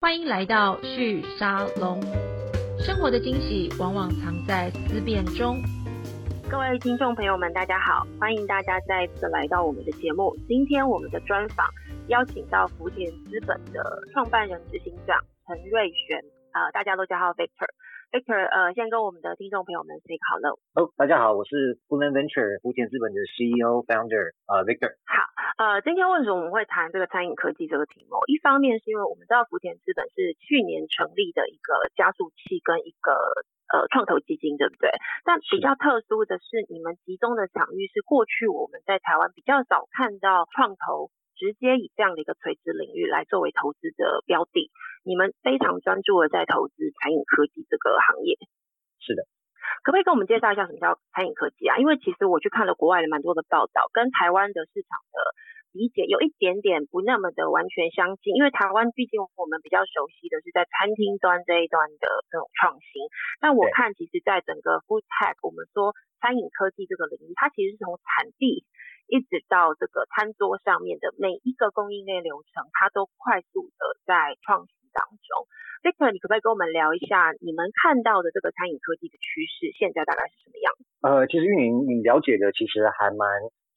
[0.00, 2.00] 欢迎来到旭沙龙。
[2.78, 5.60] 生活的惊喜往往藏在思辨中。
[6.48, 10.36] 各位听众朋友们，大家好，欢迎大家再次来到我们的节目。
[10.46, 11.66] 今天我们的专访
[12.06, 13.82] 邀请到福田资本的
[14.12, 16.22] 创办人、执行长陈瑞璇，
[16.52, 17.66] 呃，大家都叫他 Victor。
[18.10, 20.56] Victor，呃，先跟我们的听众朋友们 say hello。
[20.72, 24.96] 哦，大家好，我是 u l Venture 福田资本的 CEO founder，呃，Victor。
[25.04, 25.28] 好，
[25.60, 28.16] 呃，今天为什么我们会谈这个餐饮科技这个题目？
[28.24, 33.12] 一方面是因为我们知道福田资本是去年成立的一个加速器跟一个
[33.76, 34.88] 呃创投基金，对不对？
[35.28, 41.12] 但比较特殊的是，你们集中的场域是过去我们在台湾比较少看到创投。
[41.38, 44.70] 直接以这样的一个垂直领域来作为投资的标的，
[45.04, 48.36] 你们非常专注的在投资餐饮科技这个行业。
[48.98, 49.22] 是的，
[49.84, 51.78] 可不可以跟我们介绍一下什么叫餐饮科技啊？
[51.78, 55.18] 因为其实我去看了国外的蛮多的报道，跟台湾的市场的
[55.72, 58.34] 理解有一点点不那么的完全相近。
[58.34, 63.08] 因为台湾毕竟我们比较熟悉的是在餐厅端这一端的这种创新，
[63.40, 68.64] 但我看其实在整个 food tech，我们说餐饮科技这个领域，它其实是从产地。
[69.08, 75.48] 一直到这个餐桌上面的每一个供应链流程，它都快速的在创新当中。
[75.80, 80.84] Victor，你可不可以跟我们聊一下你们看到的这个餐饮科技的趋势，现在大概是什么样子？
[81.00, 83.24] 呃，其实运营，你了解的其实还蛮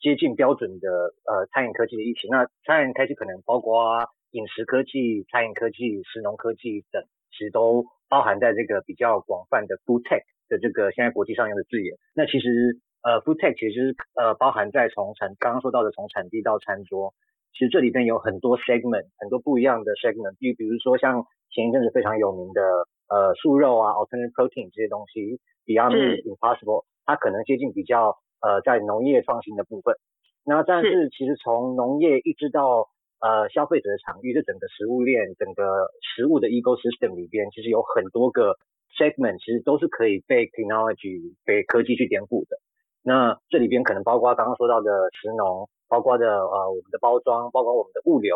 [0.02, 2.28] 接近标准的呃餐饮科技的意思。
[2.30, 11.96] 那餐饮科技可能包括饮食科技、餐饮科技、食农科技等，其实都包含在这个比较广泛的 food tech 的这个现在国际上用的字眼。
[12.14, 12.82] 那其实。
[13.04, 17.16] 呃，food tech 其实呃包含在从产刚刚说到的从产地到餐桌，
[17.52, 22.62] 其实这里边有很多 segment，很多不一样的 segment，比比如说像前一阵子非常有名的
[23.10, 29.96] 呃素肉啊，alternative protein 这些东西，Beyond Meat Impossible，它可能接近比较呃在农业创新的部分。
[30.44, 32.90] 那但是其实从农业一直到
[33.20, 38.58] 呃消费者的场域，这整个食物链、整个食物的 ecosystem 里边，其实有很多个
[38.98, 42.58] segment，其实都是可以被 technology 被科技去颠覆的。
[43.04, 48.36] 那这里边可能包括刚刚说到的食农，包括的呃我们的包装，包括我们的物流，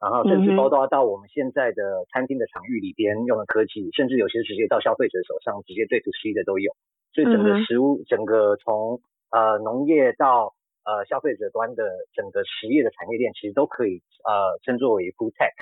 [0.00, 6.72] 然后甚至包括到我们现在的餐厅的场域里边用的科技，甚至有些直接到消费者手上直接对 to C 的都有。
[7.12, 10.54] 所以整个食物，整个从呃农业到
[10.84, 15.52] 呃消费者端的整个实业的产业链，其实都可以呃称作为 food tech。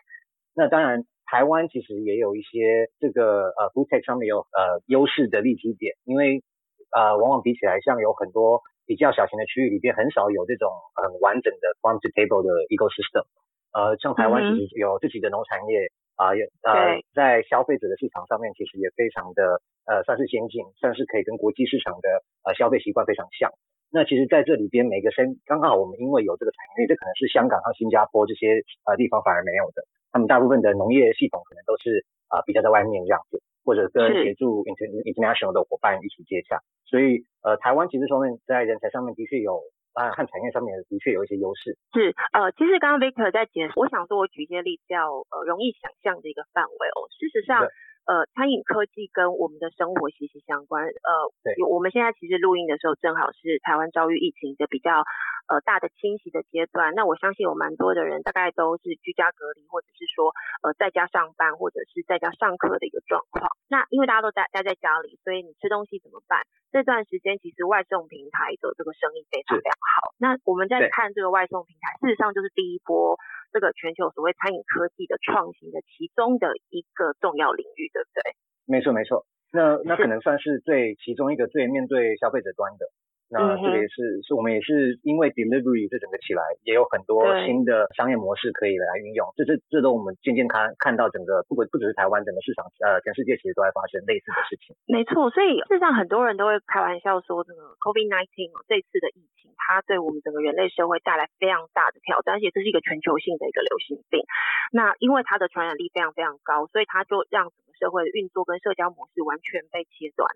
[0.54, 6.42] 那当然台湾其实也有一些这个呃 food tech 上面有呃优势的立基点，因为
[6.90, 13.28] 呃，往往比起来，像有很多比较小型的区域里边，很少有这种很完整的 farm to table 的 ecosystem。
[13.76, 22.08] 呃，像台湾其实有自己的农产业啊，也呃在消费者的市场上面，其实也非常的呃算是先进，算是可以跟国际市场的
[22.42, 23.48] 呃消费习惯非常像。
[23.94, 33.40] 那其实在这里边每个生刚刚好我们因为有这个产业，这可能是香港和新加坡这些呃地方反而没有的，他们大部分的农业系统可能都是啊比较在外面这样子。
[33.68, 36.56] 或者跟协助 international 的伙伴一起接洽，
[36.86, 39.60] 所以呃，台湾其实方面在人才上面的确有
[39.98, 41.74] 啊，和产业上面的确有一些优势。
[41.92, 47.10] 是呃，其实刚刚 Victor 在解释，我想说我举一些例子，较呃容易想象的一个范围哦。
[47.18, 47.66] 事实上。
[48.08, 50.80] 呃，餐饮科技跟我们的生活息息相关。
[50.88, 51.10] 呃，
[51.44, 55.04] 对，我们现在其实录音的时候，正好是台湾遭遇疫情的比较
[55.48, 56.94] 呃大的清洗的阶段。
[56.94, 60.30] 那我相信有蛮多的人，大概都是居家隔离，或者是说
[60.62, 63.48] 呃在家上班，或者是在家上课的一个状况。
[63.68, 66.44] 那因为大家都待待在家里，所以你吃东西怎么办？
[66.70, 70.12] 这段时间其实外送平台的这个生意非常非常好。
[70.18, 73.18] 那我们在看这个外送平台，事实上就是第一波。
[73.50, 78.36] 这个全球所谓餐饮科技的创新的其中的一个重要领域，对不对？
[78.66, 79.24] 没错，没错。
[79.50, 82.84] 那那可能算是最其中一个最面对消费者端的。
[83.30, 89.28] 那这个也是，是我们也是因为 delivery 这整个起来，也有很多新的商业模式可以来运用。
[89.36, 94.74] 这是这都我们渐渐看看到整个不不只是台湾整个市场，呃，全世界其实都在发生类似的事情。
[94.88, 104.24] 没错，所以事实上很多人都会开玩笑说，这个 COVID-19 这次的疫情，它对我们整个人类社会带来非常大的挑战，而且这是一个全球性的一个流行病。
[104.72, 110.32] 那因为它的传染力非常非常高，所以它就让整个社会的运作跟社交模式完全被切断。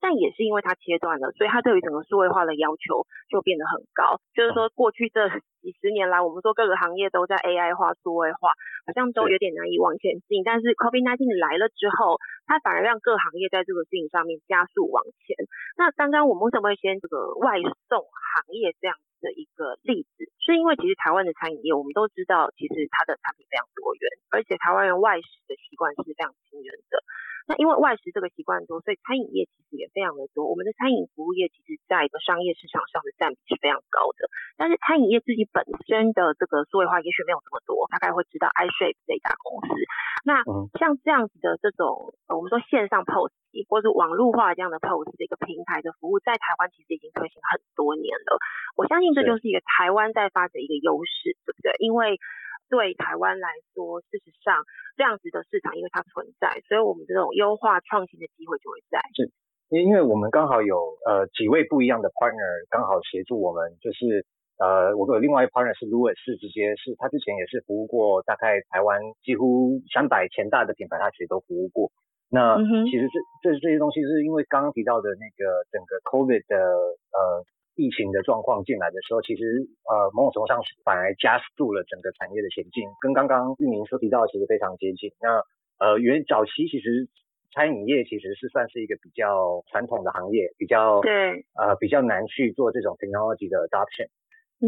[0.00, 4.18] 但也是因为它切断了，所以它对于整个数位化的要求就变得很高。
[4.34, 5.28] 就是说，过去这
[5.60, 8.56] 几十年来，我们说各个行业都在 AI 化、数位化，
[8.86, 10.42] 好像都有点难以往前进。
[10.42, 12.16] 但是 COVID-19 来了之后，
[12.46, 15.36] 它反而让各行业在这个事情上面加速往前。
[15.76, 20.32] 那刚刚我们为什么会先这个外送行业这样子的一个例子？
[20.40, 27.04] 是因为其实台湾的餐饮业，我们都知道，其实它的产品非常多元，而且台湾人外食的习惯是非常惊人的。
[27.50, 30.46] 那因为外食这个习惯多，所以餐饮业其实也非常的多。
[30.46, 34.30] 我们的餐饮服务业其实在一个商业市场上的占比是非常高的。
[34.54, 39.74] 但是餐饮业自己本身的这个数位化也许没有这么多，大概会知道 iShape 这家公司。
[40.22, 40.46] 那
[40.78, 43.34] 像这样子的这种呃我们说线上 POS
[43.66, 48.38] 或者网络化这样的 POS 的一个平台的服务，在台湾其实已经推行很多年了。
[48.78, 51.74] 我相信这就是一个台湾在发展一个优势，对不对？
[51.82, 52.20] 因为
[52.70, 54.62] 对台湾来说，事实上
[54.96, 59.02] 这样子的市场，因为它存在，所以我们这种优化创新的机会就会在。
[59.18, 59.28] 是，
[59.68, 64.24] 因因为我们刚好有呃几位不一样的 partner，刚好协助我们，就是
[64.62, 71.90] 呃我有另外一 partner 是 Louis，是直接是他之前也是服务过大概台湾几乎三百前大的品牌，他其实都服务过。
[72.30, 72.56] 那
[72.86, 77.44] 其实这这这些东西是因为刚刚提到的那个整个 COVID 的呃。
[77.80, 85.10] 疫情的状况进来的时候，其实呃某种程度上反而加速了整个产业的前进，跟刚刚玉明所提到的其实非常接近。
[85.20, 85.40] 那
[85.80, 87.08] 呃原早期其实
[87.56, 94.06] 餐饮业其实是算是一个比较传统的行业，比较对呃比较难去做这种 technology 的 adoption。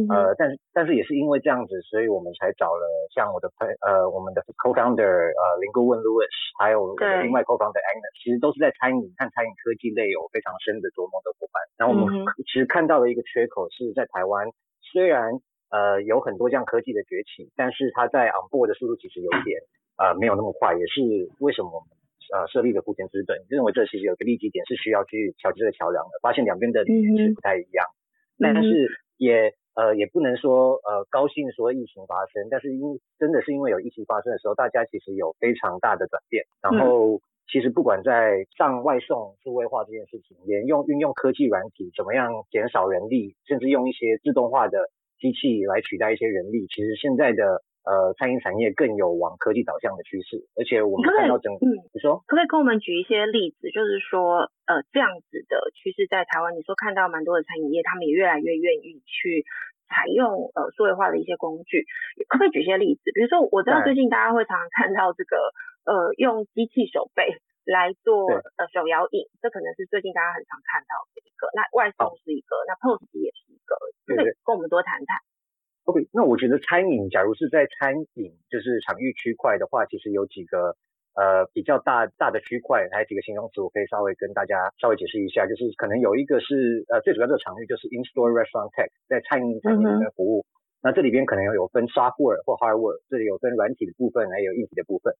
[0.09, 2.85] 呃，但是但是也是因为这样子，所以我们才找了
[3.15, 11.61] 像我的朋呃我们的 co-founder 呃林顾问 Louis，还有另外 co-founder Agnes，其实都是在餐饮和餐饮科技类有非常深的琢磨的伙伴。
[11.77, 14.49] 然后我们其实看到了一个缺口是在台湾，
[14.81, 15.29] 虽然
[15.69, 19.61] 呃有很多这样科技的崛起，但是它在 on board 的速度其实有点
[20.01, 21.05] 呃没有那么快，也是
[21.37, 21.93] 为什么我们
[22.33, 27.85] 呃设立了福田资本，认为这其实有个利基点是需要去桥这个桥梁的，发现两边的理念是不太一样，
[28.41, 28.89] 但是
[29.19, 29.53] 也。
[29.75, 36.45] 呃，也不能说呃高兴说疫情发生，但是因真的是因为有疫情发生的时候，大家其实有非常大的转变。
[36.61, 37.21] 然后
[37.51, 47.63] 其实不管在上外送数位化这件事情，连用运用科技软体怎么样减少人力，甚至用一些自动化的机器来取代一些人力，其实现在的。
[47.83, 53.71] 呃，餐饮产业更有往科技导向的趋势，而且我们看到整，嗯，你说，可不可以跟我们举一些例子？
[53.75, 59.43] 就是说，呃，这样子的趋势在台湾，你说看到蛮多的餐饮业，他们也越来越愿意去
[59.91, 61.85] 采用呃数位化的一些工具，
[62.29, 63.11] 可不可以举一些例子？
[63.11, 65.37] 比如说，我知道最近大家会常常看到这个
[65.83, 71.51] 呃用机器手背来做呃手摇饮，这可能是最近大家很常看到的一个。
[71.59, 73.75] 那外送是一个，那 POS 机也是一个，
[74.07, 75.19] 可以跟我们多谈谈。
[75.85, 80.77] OK，那我觉得餐饮，假如是在餐饮就是场域区块的话，其实有几个
[81.15, 85.45] 呃比较大大的区块，还有几个形容词，我可以稍微跟大家稍微解释一下。
[85.45, 90.47] 就是可能有一个是呃最主要这个场域就是 in-store restaurant tech，在餐饮产业里面服务。
[90.81, 95.13] 那这里边可能有有分 software 或 hardware，这里有分软体的部分，还有硬体的部分。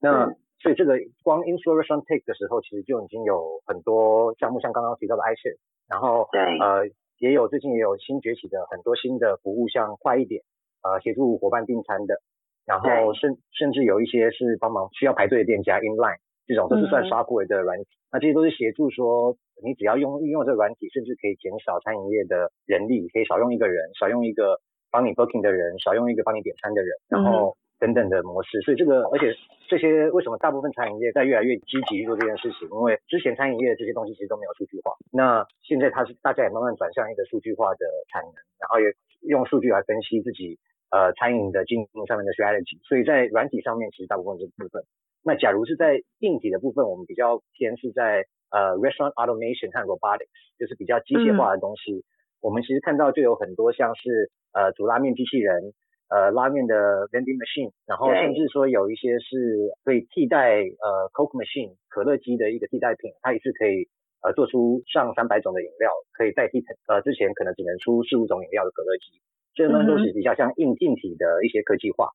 [0.00, 0.26] 那
[0.58, 5.56] 所以这个光 in-store restaurant tech 的时候，其实就已经有很多项目，像刚刚提到的 iShare，
[5.88, 6.90] 然后对呃。
[7.20, 10.42] 也有最近也有新崛起的很多新的服务，像快一点，
[10.82, 12.16] 呃，协助伙伴订餐的，
[12.64, 24.58] 然后甚甚至有一些是帮忙需要排队的店家 inline 这种都是算刷过的软体，那这些都是协助说你只要用运用这个软体，甚至可以减少餐饮业的人力，可以少用一个人，少用一个
[24.90, 27.54] 帮你 booking 的人，少用一个帮你点餐的人，然后。
[27.80, 29.34] 等等的模式，所以这个，而且
[29.66, 32.68] 这些为什么大部分餐饮业在越来越积极做这件事情？
[32.68, 38.92] 因为之前餐饮业这些东西其实都没有数据化，那现在它是大家也慢慢转向一个数据化的产能，然后也
[39.22, 40.58] 用数据来分析自己
[40.90, 42.76] 呃餐饮的经营上面的 strategy。
[42.86, 44.84] 所以在软体上面，其实大部分这部分。
[45.24, 50.28] 那假如是在硬体的部分，我们比较偏是在呃 restaurant automation 和 robotics，
[50.58, 52.04] 就是比较机械化的东西。
[52.42, 55.72] 我们其实看到就有很多像是呃煮拉面机器人。
[56.10, 63.86] 呃，拉面的 vending machine，然后甚至说有一些是可以替代呃 Coke machine 可乐机的一个替代品，它也是可以
[64.20, 69.22] 呃做出上三百种的饮料，可以代替呃之前可能只能出四五种饮料的可乐机，
[69.54, 72.10] 所以呢都是比较像硬硬体的一些科技化。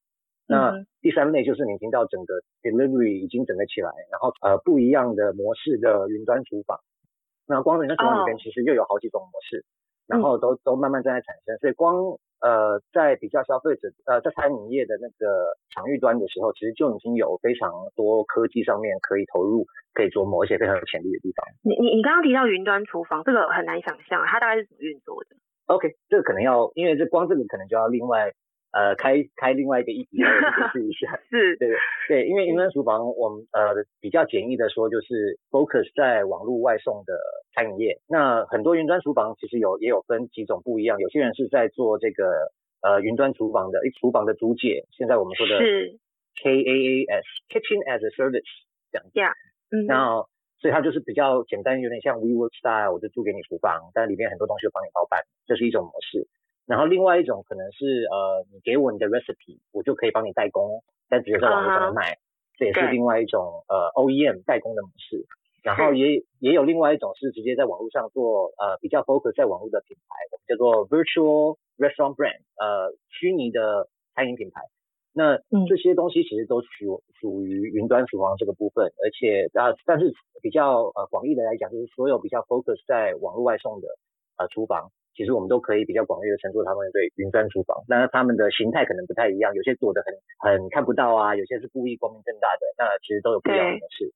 [0.46, 6.81] 那第三类就是你听到整个 delivery 已经整个起来，然后呃不一样的模式的云端厨房，
[7.48, 9.63] 那光云端厨房里面其实又有好几种模式，
[10.05, 12.20] 然后都都慢慢正在产生，所以光。
[12.42, 21.46] 呃，在比较消费者呃，在餐饮业的那个场域端的时候，其实就已经有非常多科技上面可以投入、可以琢磨一些非常有潜力的地方。
[21.63, 25.36] 你你你刚刚提到云端厨房，这个很难想象，它大概是怎么运作的
[25.68, 28.32] ？OK，这个可能要，因为这光这个可能就要另外。
[28.75, 31.70] 呃，开开另外一个议题 来解释一下， 是对
[32.10, 37.17] 对，因为云端厨房，我们呃比较简易的说，就是 focus 在网络外送的
[37.53, 38.01] 餐饮业。
[38.05, 42.51] 那很多云端厨房其实有也有分几种不一样，有些人是在做这个
[42.82, 45.98] 呃云端厨房的，一厨房的租借，现在我们说的是
[46.44, 48.44] KaaS Kitchen as a Service
[48.91, 49.08] 这样。
[49.13, 49.32] Yeah，
[49.72, 49.88] 嗯。
[49.88, 50.27] 然后
[50.60, 56.27] 所以它就是比较简单，有点像 WeWork style，我就租给你厨房，但里面很多东西帮你包办，这是一种模式。
[56.65, 62.17] 然后另外一种可能是呃，你给我你的 recipe，我就可以帮你代工，但直接在网络上面卖。
[62.57, 65.25] 这也是另外一种呃 OEM 代工的模式。
[65.62, 74.62] 然后也也有另外一种是直接在网络上做呃比较 focus 在网络的品牌，我们叫做 virtual restaurant brand，呃虚拟的餐饮品牌。
[75.12, 83.88] 那这些东西其实都属属于云端厨房这个部分，而且啊但是比较呃广义的来讲，就是所有比较 focus 在网络外送的
[84.38, 87.84] 呃厨房，其实我们都可以比较广义的称作他们对云端厨房。
[87.88, 94.13] 那他们的形态可能不太一样，有些做的很很看不到啊，有些是故意光明正大的，那其实都有不一样的模式。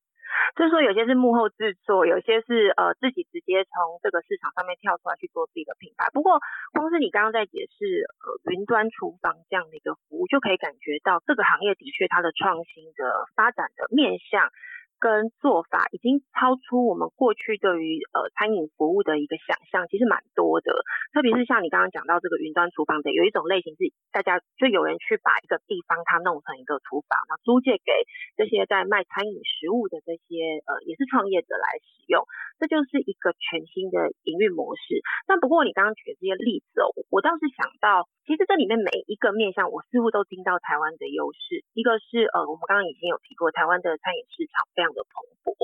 [0.54, 6.06] 就是说，有些是幕后制作，有些是呃自己直接从这个市场上面跳出来去做自己的品牌。
[6.12, 6.38] 不过，
[6.72, 14.50] 光是你刚刚在解释呃云端厨房这样的一个服务，就可以感觉到这个行业的确它的创新的发展的面向。
[15.00, 20.70] 跟做法已经超出我们过去对于呃餐饮服务的一个想象，其实蛮多的。
[21.16, 28.04] 特别是像你刚刚讲到这个云端厨房的，有一种类型是大家就有人去把一个地方它弄成一个厨房，然后租借给
[28.36, 32.28] 这些在卖餐饮食物的这些呃也是创业者来使用，
[32.60, 35.00] 这就是一个全新的营运模式。
[35.24, 41.64] 但不过你刚刚举的这些例子哦，我倒是想到，其实这里面每一个面向，我似乎都听到台湾的优势。
[41.72, 44.89] 一个是呃我们刚刚已经有提过，台湾的餐饮市场非常。
[44.92, 45.54] 的蓬勃，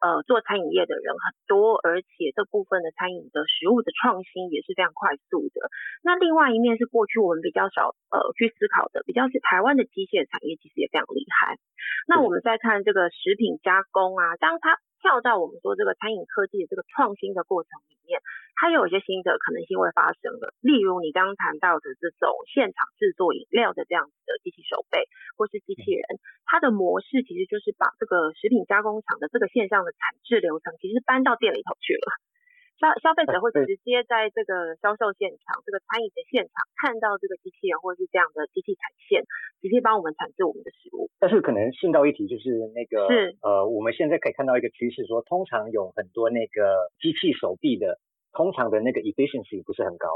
[0.00, 5.70] 呃，做餐饮业的人很多，而且这部分的餐饮的食物的创新也是非常快速的。
[6.02, 11.56] 那另外一面是过去我们比较少呃去思考的，比较是台湾的机械产业其实也非常厉害。
[12.06, 18.24] 那我们再看这个食品加工啊，当它跳到我们说这个餐饮科技的这个创新的过程里面，
[18.56, 20.56] 它有一些新的可能性会发生的。
[20.64, 25.04] 例如你刚刚谈到的这种现场制作饮料的这样子的机器手背
[25.36, 26.08] 或是机器人，
[26.48, 32.08] 它的模式其实就是把这个食品加工厂的这个线上的产制流程，其实搬到店里头去了。
[32.74, 39.22] 消消费者会直接在这个销售现场、这个餐饮的现场看到这个机器人或者是这样的机器产线，
[39.62, 41.08] 直接帮我们产制我们的食物。
[41.20, 47.98] 但是可能顺到一提，就是那个是呃，我们现在可以看到一个趋势，说通常有很多那个机器手臂的，
[48.32, 50.08] 通常的那个 efficiency 不是很高，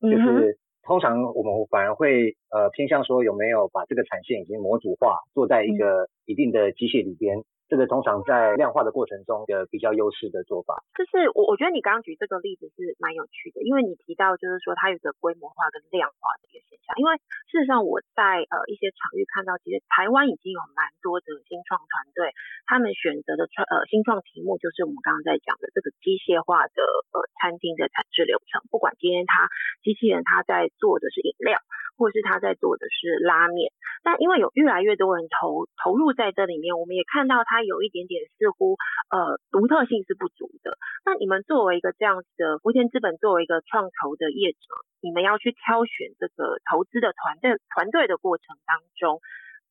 [0.00, 7.42] 就是通常我们反而会呃偏向说有没有把这个产线已经模组化，做在一个一定的机械里边。
[7.68, 16.96] 这个通常在量化的过程中的比较优势的做法，就是我我觉得你刚刚举这个例子是蛮有趣的，因为你提到就是说它有个规模化跟量化的一个现象。
[16.96, 17.20] 因为
[17.52, 22.32] 事实上我在呃一些场域看到，其实台湾已经有蛮多的新创团队，
[22.64, 26.80] 他们选择的创呃新创题目就是我们刚刚在讲的这个机械化的
[27.12, 29.52] 呃餐厅的产制流程，不管今天它
[29.84, 31.60] 机器人它在做的是饮料，
[31.98, 37.58] 或是他在做的是拉面，但因为有越来越多人投投入在这里面，我们也看到它。
[37.58, 38.76] 它有一点点似乎
[39.10, 40.78] 呃独特性是不足的。
[41.04, 44.58] 那你们作为一个这样子的福田资本，作为一个创投的业者，
[45.00, 49.18] 你们要去挑选这个投资的团队团队的过程当中，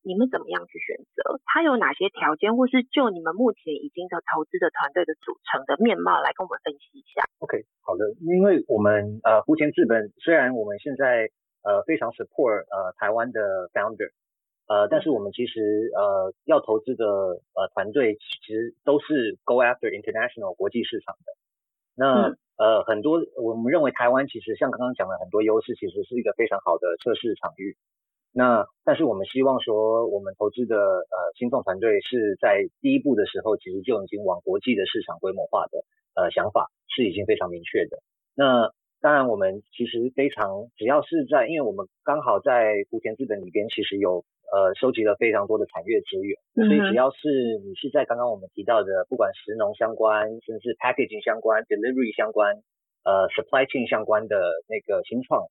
[0.04, 1.40] 你们怎么样去选择？
[1.46, 11.30] 它有哪些条件，或是就你们目前已经的投资的团队的组成的面貌来跟我们分析一下？OK，好的，因为我们呃福田资本虽然我们现在
[11.62, 14.10] 呃非常 support 呃台湾的 founder。
[14.68, 17.06] 呃，但是我们其实呃要投资的
[17.54, 21.32] 呃团队其实都是 go after international 国际市场的。
[21.94, 27.76] 那呃很多我们认为台湾其实像刚刚讲的很多优势，其实是一个非常好的测试场域。
[28.30, 35.82] 那但是我们希望说我们投资的呃新创团队是在第一步的时候，其实就已经往国际的市场规模化的
[36.14, 37.98] 呃想法是已经非常明确的。
[38.34, 44.24] 那当然我们其实非常只要是在，因为我们刚好在福田资本里边其实有。
[44.48, 52.56] 呃，收集了非常多的产业资源，所以只要是你是在刚刚我们提到的，不管食农相关，甚至 packaging 相关、delivery 相关、
[53.04, 55.44] 呃 supply chain 相关的那个新创，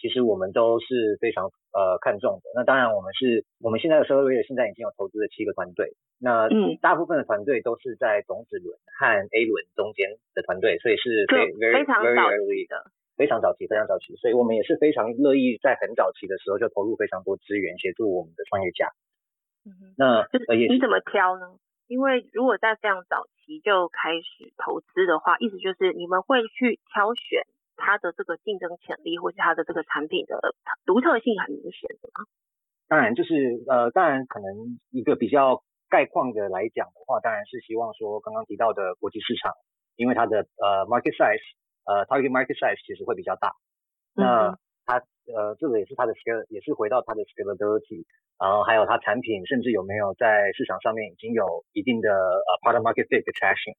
[0.00, 2.50] 其实我们都是非常呃看重的。
[2.54, 6.48] 那当然，我们是我们现在的社会现在已经有投资了七个团队，那
[6.80, 12.90] 大部分的团队都是在种子轮和 A 轮中间的团队，所以是非非常早期的。
[13.18, 18.92] 非常早期，非常早期，所以我们也是非常乐意在很早期的时候就投入非常多资源协助我们的创业家。
[19.66, 21.58] 嗯哼，那你怎么挑呢？
[21.88, 27.42] 因为如果在非常早期就开始投资的话，意思就是你们会去挑选
[27.78, 30.54] 它的这个竞争潜力，或是它的这个产品的
[30.84, 32.26] 独特性很明显的吗？
[32.88, 39.54] 当然，就是呃，当然可能一个比较概况的来讲的话，当然是希望说刚刚提到的国际市场，
[39.96, 41.56] 因为它的呃 market size。
[41.88, 43.56] 呃，target market size 其实会比较大，
[44.12, 45.00] 那它
[45.32, 48.04] 呃这个也是它的 scale，也是回到它的 scalability，
[48.38, 53.72] 然后还有它产品甚至有没有在市场上面已经有一定的呃 product market fit 的 traction。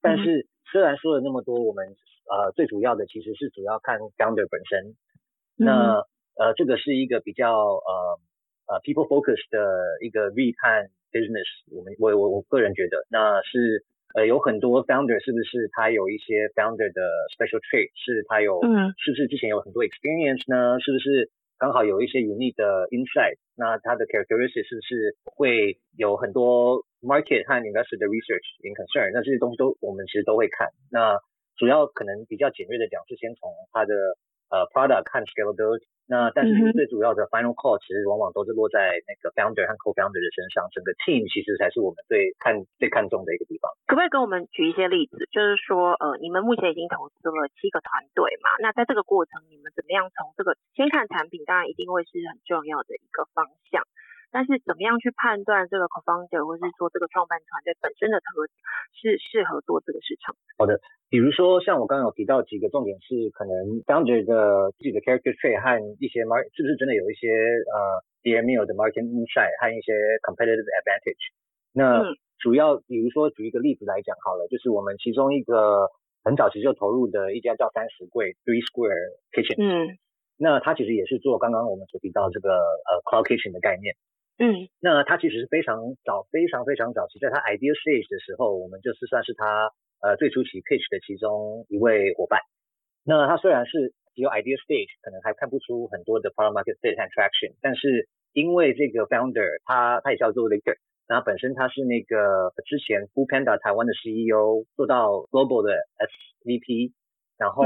[0.00, 1.96] 但是虽然说了那么多，我们
[2.30, 4.94] 呃最主要的其实是主要看 founder 本身，
[5.56, 6.02] 那
[6.36, 8.18] 呃这个是一个比较呃
[8.66, 17.00] 呃 people focus 的一个 read 和 business，我们我我我个人觉得，那是呃有很多 founder 是不是他有一些 founder 的
[17.36, 20.80] special trait，是他有，嗯，是不是之前有很多 experience 呢？
[20.80, 23.38] 是不是刚好有一些 unique 的 insight？
[23.56, 29.12] 那他的 characteristics 是不是会有很多 market 和 investor 的 research in concern？
[29.14, 30.68] 那这些东西都我们其实都会看。
[30.90, 31.16] 那
[31.56, 33.94] 主要可能比较简略的讲，是先从它的
[34.50, 35.84] 呃 product 看 scalability。
[36.08, 43.66] 那但是最主要的 final call 其实往往都是落在那个 founder 和 co-founder 的身上，整个 team 其实才是我们最看最看重的一个地方。
[43.90, 45.18] 可不可以跟我们举一些例子？
[45.34, 48.54] 就是说，呃，你们目前已经投资了七个团队嘛？
[48.62, 53.82] 那在这个过程，你们怎么样从这个先看产品，当然一定会是很重要的一个方向。
[54.30, 58.52] 但是怎么样去判断这个 co-founder 或是说这个创办团队本身的特质
[58.92, 60.36] 是适合做这个市场？
[60.58, 63.54] 好的，比如说像我刚刚有提到几个重点是可能
[63.86, 71.32] founder 的自己的 character trait 和一些 market 是不是真的有一些呃别人没有的 market insight 和一些 competitive advantage。
[71.72, 72.02] 那
[72.38, 75.88] 主要比如说举一个例子来讲好了，就是我们其中一个
[76.24, 79.56] 很早期就投入的一家叫三十柜 Three Square Kitchen。
[79.62, 79.96] 嗯。
[80.38, 83.96] 那它其实也是做刚刚我们所提到这个呃 cloud kitchen 的概念。
[84.38, 92.40] 嗯，那他其实是非常早、非常非常早期，在他 idea stage 的时候，我们就是算是他呃最初期 pitch 的其中一位伙伴。
[93.02, 100.76] 那他虽然是只有 idea stage，可能还看不出很多的 product market fit 和 traction，但是因为这个 founder 他他也叫做 Victor，
[101.08, 105.72] 那本身他是那个之前 Food Panda 台湾的 CEO，做到 global 的
[106.44, 106.92] SVP，
[107.38, 107.64] 然后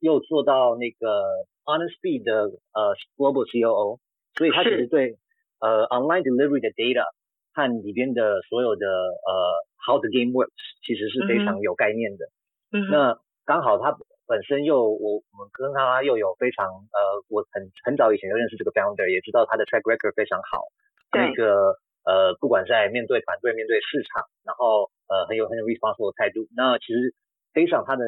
[0.00, 3.98] 又做到那个 Honest Feed 的呃 global COO，
[4.32, 5.18] 所以他其实对。
[5.64, 7.08] 呃，online delivery 的 data
[7.56, 9.32] 和里边的所有的呃
[9.80, 10.52] how the game works
[10.84, 12.28] 其实是非常有概念的。
[12.76, 12.84] 嗯。
[12.92, 13.16] 那
[13.46, 13.96] 刚好他
[14.28, 17.00] 本身又我我们跟他又有非常呃
[17.32, 20.68] 我很很早以前就认识这个 founder，也知道他的 track record 非常好。
[21.16, 26.44] 那个呃不管在面对团队、面对市场，然后呃很有很有 responsible 的态度。
[26.54, 27.14] 那其实
[27.54, 28.04] 非常他的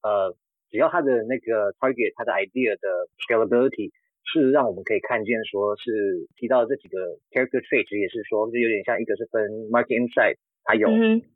[0.00, 0.32] 呃
[0.70, 2.88] 只要他的那个 target，他的 idea 的
[3.28, 3.92] scalability。
[4.26, 6.98] 是让我们可以看见，说是提到这几个
[7.30, 10.88] character trait，也是说就有点像一个是分 market insight，它有，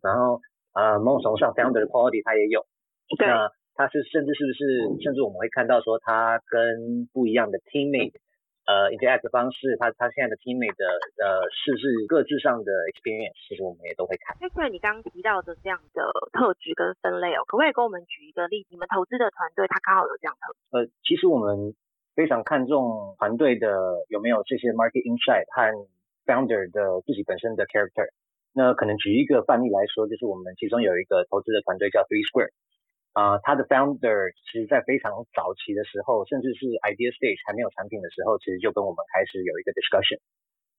[0.02, 0.40] 然后
[0.72, 2.64] 呃某种程度上 founder 的 quality 它也有，
[3.20, 8.16] 那它是甚至是不是甚至我们会看到说它跟不一样的 teammate，
[8.64, 10.88] 呃 interact 的方式，它它现在的 teammate 的
[11.22, 14.34] 呃是是各自上的 experience，其实我们也都会看。
[14.40, 18.68] 那关于你刚刚提到的这样的特质跟分类哦，可不可以跟我们举一个例子？
[18.72, 20.58] 你们投资的团队它刚好有这样特质？
[20.72, 21.76] 呃，其实我们。
[22.18, 23.70] 非常看重团队的
[24.08, 25.70] 有没有这些 market insight 和
[26.26, 28.10] founder 的自己本身的 character。
[28.52, 32.50] 那可能举一个范例来说，就是我们其中有一个投资的团队叫 Three Square，
[33.12, 40.18] 啊，他的 founder 其实在非常早期的时候，甚至是 idea stage 还没有产品的时候，其实就跟我们开始有一个 discussion。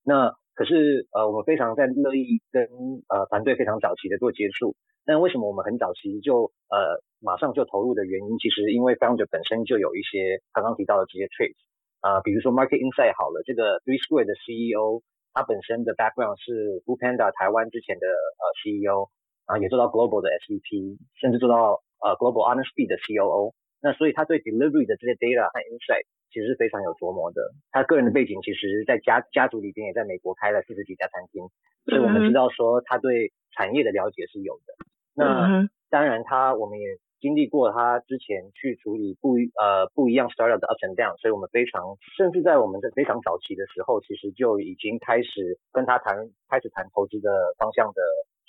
[0.03, 2.67] 那可是呃，我们非常在乐意跟
[3.07, 4.75] 呃团队非常早期的做接触。
[5.05, 11.59] 但为什么我们很早期就呃马上就投入的原因，其实因为 founder 本身就有一些刚刚提到的这些 traits
[12.01, 15.01] 啊，比如说 market insight 好了，这个 Three Square 的 CEO
[15.33, 19.09] 他本身的 background 是 Food Panda 台湾之前的呃 CEO，
[19.45, 23.53] 啊也做到 global 的 SVP，甚至做到呃 global Honest Feed 的 COO。
[23.81, 26.03] 那所以他对 delivery 的这些 data 和 insight
[26.33, 27.39] 其实是非常有琢磨的。
[27.71, 31.47] 他个人的背景其实，在家家族里边也在美国开了四十几家餐厅，
[31.85, 34.73] 所以我们知道说他对产业的了解是有的。
[35.15, 36.87] 那当然他我们也
[37.19, 48.01] 经历过他之前去处理不一呃不一样 startup 的 up and down，所以我们非常甚至在我们的非常早期的时候，其实就已经开始跟他谈开始谈投资的方向的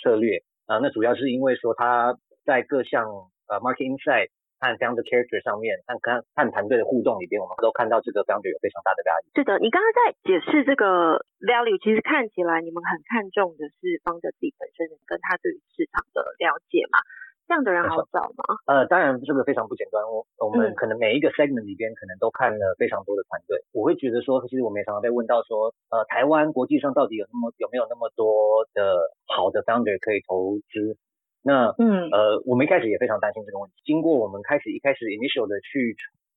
[0.03, 0.79] 策略啊。
[0.79, 3.07] 那主要是因为说他在各项
[3.49, 4.31] 呃 market insight。
[4.61, 9.33] 和 founder character 上面，和跟和团队的互动里边，我们都看到这个 founder 有非常大的 value。
[9.33, 17.01] 是的，你刚刚在解释这个 value，其实看起来你们很看重的是 founder 自己本身跟他对于市场的了解嘛？
[17.51, 18.55] 这样的人好找吗？
[18.67, 20.01] 呃，当然这个非常不简单。
[20.07, 23.59] 我我们可能每一个 segment 里边可能都看了非常多的团队。
[23.73, 30.95] 我会觉得说，其实我们也常常被问到说，呃，台湾国际上到底有那么有没有那么多的好的 founder 可以投资？
[31.43, 33.83] 那嗯呃，我们一开始也非常担心这个问题。
[33.85, 35.97] 经过我们开始一开始 initial 的去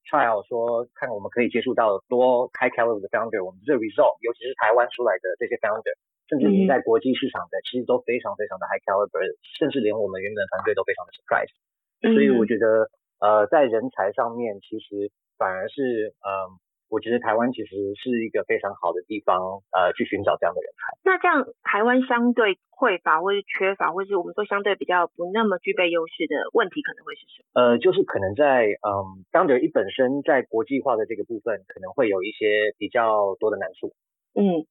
[0.09, 5.93] trial，说看我们可以接触到多 high caliber 的 founder，我们这 result，尤其是台湾出来的这些 founder，
[6.33, 9.21] 甚至你在国际市场的，其实都非常非常的 high caliber，
[9.61, 11.53] 甚至连我们原本的团队都非常的 surprise。
[12.01, 12.89] 所以我觉得
[13.21, 16.57] 呃，在人才上面，其实反而是嗯。
[16.89, 20.93] 我觉得台湾其实是一个非常好的地方，呃，去寻找这样的人才。
[21.03, 27.49] 那这样台湾相对匮乏，或是缺乏，或是我们说相对比较不那么具备优势的问题，可能会是什么？
[27.59, 33.95] 呃，就是可能在嗯，当者一本身在国际化的这个部分，可能会有一些比较多的难处。
[34.37, 34.61] 嗯，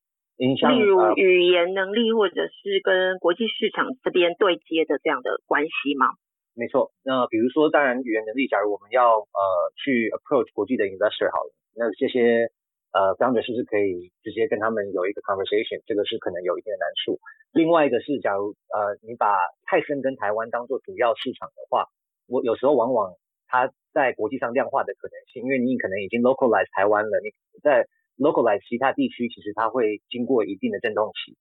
[0.42, 6.18] 影响例如语言能力或者是跟国际市场这边对接的这样的关系吗？
[6.54, 9.40] 没错，那比如说，当然语言能力，假如我们要呃
[9.78, 12.50] 去 approach 国际的 investor 好了，那这些
[12.90, 15.80] 呃 founder 是不是可以直接跟他们有一个 conversation？
[15.86, 17.20] 这个是可能有一定的难处。
[17.52, 21.86] 另外一个是，假如呃你把泰森跟台湾当做主要市场的话，
[22.26, 23.14] 我有时候往往
[23.46, 27.30] 它在国际上量化的可能性，因为你可能已经 localize 台湾了，你
[27.62, 27.86] 在
[28.18, 31.36] localize 其他地区，其实它会经过一定的震动期，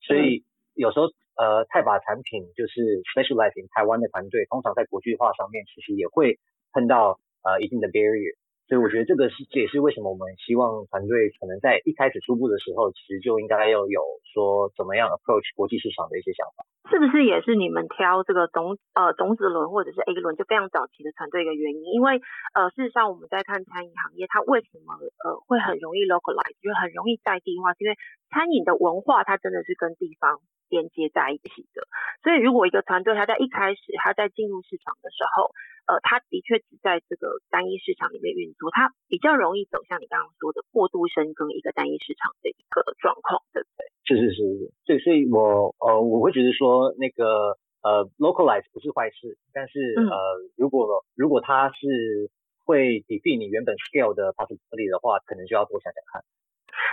[0.00, 6.38] 所以有时候呃太把产品就是 specialize in 台湾的团队，通常在国际化上面其实也会
[6.72, 8.36] 碰到呃一定的 barrier。
[8.68, 16.68] 所以我觉得这个是这也是为什么我们希望团队可能在一开始初步的时候，其实就应该要有说怎么样 approach 国际市场的一些想法。
[16.92, 21.96] 是不是也是你们挑这个种呃种子轮或者是 A 轮就非常早期的团队一个原因？
[21.96, 22.20] 因为
[22.52, 24.92] 呃事实上我们在看餐饮行业，它为什么
[25.24, 27.96] 呃会很容易 localize，就很容易在地化，是因为
[28.28, 30.44] 餐饮的文化它真的是跟地方。
[30.68, 31.88] 连接在一起的，
[32.22, 35.48] 所以如果一个团队他在一开始他在进入市场的时候，
[35.88, 43.88] 呃，他的确只在这个单一市场里面运作，他比较容易走向你刚刚说的过度深耕一个单一市场的一个状况，对不对？
[44.04, 52.30] 是是是是，对，所以我呃我会觉得说那个呃 localize 不是坏事，但是呃如果如果它是
[52.64, 56.22] 会 defeat 你原本 scale 的 possibility 的话，可能就要多想想看。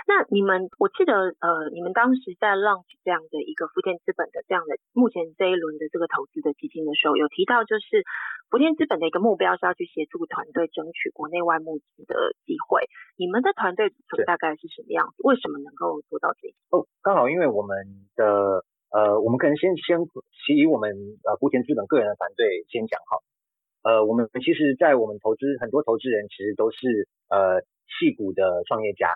[0.06, 8.04] 那你们，我记得，呃，你们当时在 launch 这样的一个福建资本的这样的目前这一轮的这个投资的基金的时候，有提到就是
[8.50, 12.88] 福建资本的一个目标是要去协助团队争取国内外募资的机会。
[13.16, 15.22] 你们的团队组成大概是什么样子？
[15.24, 16.54] 为什么能够做到这？
[16.70, 19.98] 哦，刚好因为我们的，呃，我们可能先先
[20.54, 20.94] 以我们
[21.24, 23.22] 呃福田资本个人的团队先讲好。
[23.82, 29.14] 呃，我们其实，在我们投资很多投资人其实都是呃戏股的创业家。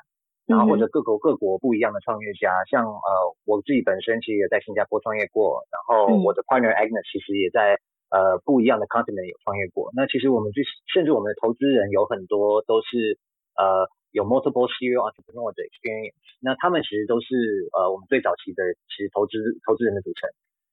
[0.50, 3.08] 然后或者各国各国不一样的创业家，像呃
[3.46, 7.78] 我自己本身其实也在新加坡创业过，然后我的 partner Agnes 其实也在
[8.10, 9.90] 呃不一样的 continent 有创业过。
[9.94, 13.16] 那其实我们就甚至我们的投资人有很多都是
[13.54, 16.18] 呃有 multiple serial entrepreneur 的 experience。
[16.42, 20.28] 那他们其实都是呃我们最早期的其实投资投资人的组成。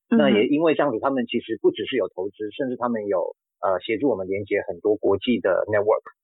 [0.09, 6.15] 那也因为这样子，他们其实不只是有投资，甚至他们有呃协助我们连接很多国际的 network。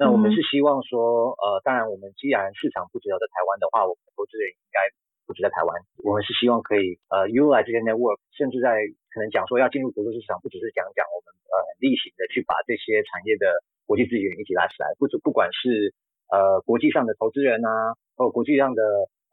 [0.00, 4.80] 那我们是希望说，呃，当然我们既然市场不只有在台湾的话，我们的投资人应该
[5.28, 5.76] 不止在台湾。
[6.00, 8.80] 我们是希望可以呃 utilize 这些 network，甚至在
[9.12, 15.92] 可能讲说要进入国际市场，不只是讲讲我们呃例行的去把这些产业的国际资源一起拉起来，不不管是
[16.32, 18.80] 呃国际上的投资人啊，或国际上的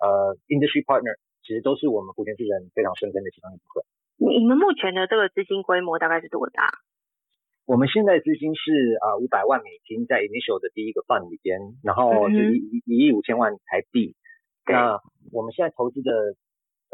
[0.04, 1.16] 呃 industry partner，
[1.48, 3.88] 其实都是我们福建资人非常深根的其中一部分。
[4.20, 6.68] 你们目前的这个资金规模大概是多大？
[7.68, 14.16] 我们现在资金是啊五百万美金在 initial 的第一个 fund 里边，然后是一一亿五千万台币。
[14.66, 15.02] 那
[15.34, 16.12] 我们现在投资的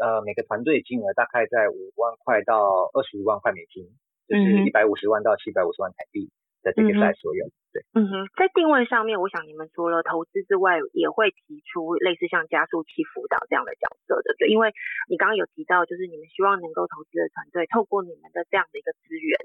[0.02, 3.86] 呃每个团队金额大概在五万块到二十五万块美金，
[4.26, 6.28] 就是一百五十万到七百五十万台币。
[6.64, 7.44] 在这个赛所有，
[7.76, 14.72] 对，嗯哼，在定位上面，我想你们除了投资之外，也会提出类似像加速器辅导这样的角色的，对，因为
[15.06, 19.36] 你刚刚有提到，就是你们希望能够投资的团队，透过你们的这样的一个资源，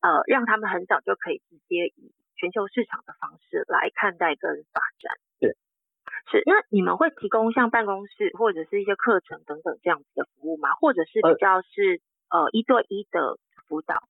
[0.00, 5.52] 呃，让他们很早就可以直接以全球市场的方式来看待跟发展，对，
[6.32, 10.72] 是，那你们会提供像办公室或者是一些课程等等这样子的服务吗？
[10.80, 12.00] 或者是比较是
[12.32, 13.36] 呃一对一的
[13.68, 14.08] 辅导？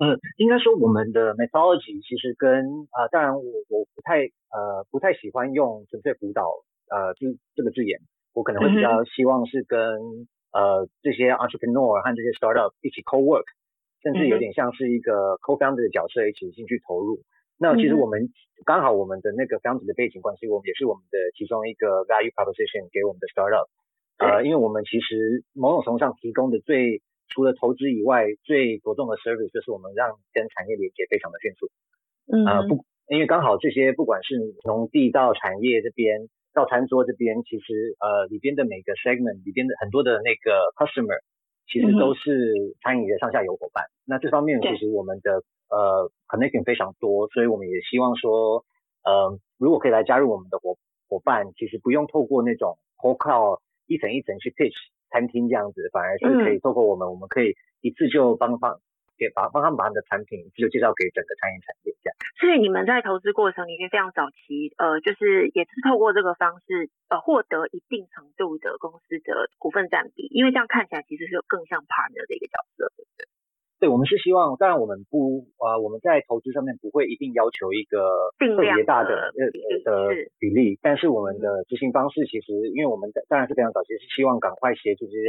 [0.00, 6.48] 嗯，应该说我们的 methodology 其实跟啊，当然我我不太呃不太喜欢用纯粹辅导
[6.88, 8.00] 呃这这个字眼，
[8.32, 9.78] 我可能会比较希望是跟
[10.56, 13.44] 呃这些 entrepreneur 和这些 startup 一起 co work，
[14.02, 17.20] 甚至有点像是一个 co founder 的角色一起进去投入。
[17.58, 18.32] 那其实我们
[18.64, 23.68] 刚好我们的那个 founder 的背景关系，我们也是我们的其中一个 value proposition 给我们的 startup，
[24.16, 31.70] 呃，因为我们其实某种程度上提供的最除了投资以外，最着重的 service 就是我们让跟产业连接非常的迅速。
[32.26, 41.18] 嗯，呃不，因为刚好这些不管是从地到产业这边到餐桌这边，其实呃里边的每个 segment 里边的很多的那个 customer，
[41.66, 43.86] 其实都是餐饮的上下游伙伴。
[44.04, 48.64] 那这方面其实我们的呃 connection 非常多，所以我们也希望说，
[49.04, 50.76] 呃如果可以来加入我们的伙
[51.08, 52.78] 伙伴，其实不用透过那种
[53.18, 54.74] 靠一层一层去 pitch。
[55.10, 58.80] 餐厅这样子，反而是可以透过我们，我们可以一次就帮帮
[59.18, 62.16] 给帮帮他们把他们的产品一次就介绍给整个餐饮产业这样。
[62.40, 72.69] 所以你们在投资过程里面非常早期，呃，就是也是透过这个方式，呃，获得一定程度的公司的股份占比，因为这样看起来其实是有更像 partner 的一个角色，
[73.80, 79.50] 对我们是希望，当然我们不啊，我们在投资上面不会一定要求一个特别大的呃
[79.82, 85.26] 的比例，但是我们的执行方式其实，因为我们当然是非常早期，是希望赶快协助这些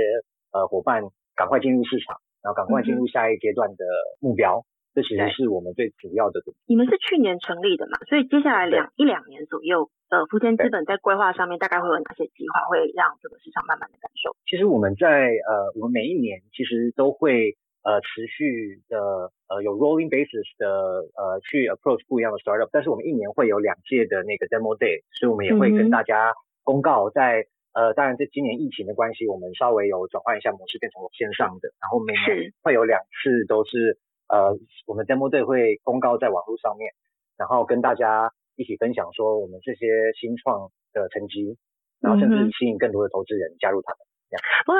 [0.51, 1.01] 呃伙伴
[1.33, 3.85] 赶快进入市场，然后赶快进入下一阶段的
[4.19, 4.65] 目标。
[4.93, 6.43] 这其实是我们最主要的。
[6.67, 7.97] 你们是去年成立的嘛？
[8.09, 14.35] 所以接下来两一两年左右，呃，福田资本在规划上面大概会有哪些计划，会让这个市场慢慢的感受？
[14.45, 15.07] 其实我们在
[15.47, 20.67] 呃，我们每一年其实都会呃持续的呃有 rolling basis 的
[21.15, 33.97] 呃去 approach 不一样的 startup，但是我们一年会有两届的那个 demo day，所以我们也会跟大家公告在呃，当然这今年疫情的关系，我们稍微有转换一下模式，变成线上的，然后每年会有两次都是。
[34.31, 36.93] 呃，我们 demo day 会公告在网络上面，
[37.35, 41.57] 然后跟大家一起分享说我们这些新创的成绩，
[41.99, 43.99] 然后甚至吸引更多的投资人加入他们。
[44.29, 44.43] 这样。
[44.65, 44.79] 不过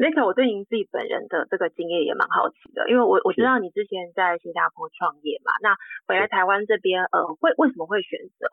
[0.00, 5.76] n i k 我对您自己本人的这个经验也蛮好奇的，因为我我知道你之前在新加坡创业嘛，那
[6.08, 8.48] 回来台湾这边，呃，会为什么会选择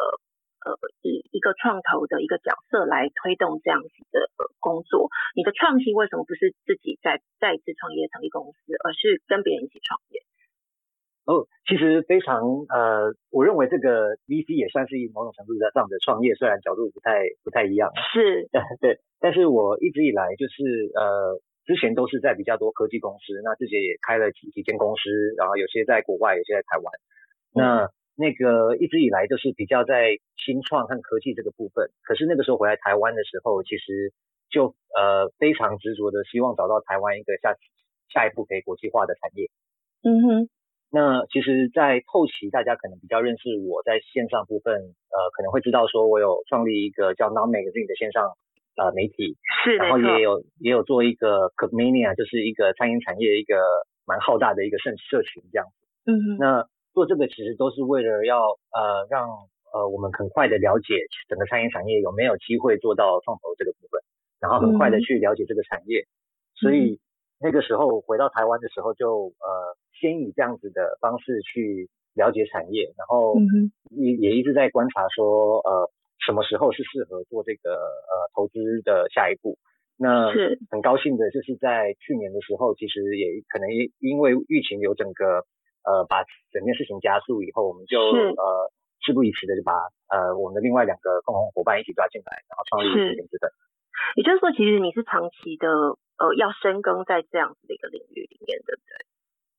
[0.67, 4.27] 呃以一个创投的一个角色来推动这样子的
[4.59, 5.07] 工作？
[5.37, 10.26] 你的创新为什么不是自己在再一次创业成立公司，而是跟别人一起创业？
[11.67, 17.91] 哦，其实非常呃，我认为这个 VC 也算是一某种程度上的创业，虽然角度不太不太一样。
[18.13, 18.47] 是，
[18.79, 20.63] 对，但是我一直以来就是
[20.95, 26.87] 呃，之前都是在比较多科技公司，那自己也开了几几间公司，然后有些在国外，有些在台湾。
[27.53, 34.13] 那那个一直以来就是比较在新创和科技这个部分，可是那个时候回来台湾的时候，其实
[34.49, 37.55] 就呃非常执着的希望找到台湾一个下
[38.09, 39.49] 下一步可以国际化的产业。
[40.03, 40.49] 嗯哼。
[40.89, 48.31] 那其实，在后期，大家可能比较认识我在线上部分，呃，可能会知道说我有创立一个叫 Non Magazine 的线上
[48.77, 53.59] 呃媒体，是，然后也有也有做一个 Comania，就是一个餐饮产业一个
[54.07, 55.87] 蛮浩大的一个社社群这样子。
[56.07, 59.27] 嗯那做这个其实都是为了要呃让
[59.73, 60.95] 呃我们很快的了解
[61.27, 63.99] 整个餐饮产业有没有机会做到创投这个部分，
[64.39, 66.07] 然后很快的去了解这个产业。
[66.55, 67.01] 所以
[67.41, 69.75] 那个时候回到台湾的时候就呃。
[69.99, 73.35] 先以这样子的方式去了解产业，然后
[73.89, 75.89] 也也一直在观察说，呃，
[76.25, 79.57] 什么时候是适合做这个呃投资的下一步。
[79.99, 80.29] 那
[80.69, 85.41] 很高兴的就是在去年的时候，其实也可能因因为疫情有整个
[85.81, 89.73] 呃把整件事情加速以后，我们就呃事不宜迟的就把
[90.09, 93.49] 呃我们的另外两个共同伙伴一起抓进来，然后创立福田资本。
[94.15, 95.67] 也就是说，其实你是长期的
[96.21, 99.01] 呃要深耕在这样子的一个领域里面，对不对？